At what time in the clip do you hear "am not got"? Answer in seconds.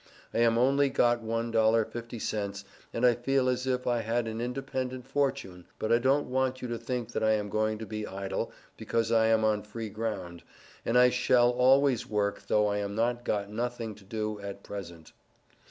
12.77-13.51